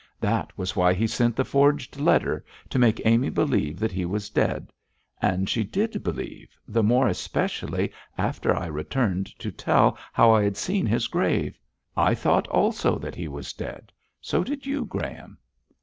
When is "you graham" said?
14.65-15.37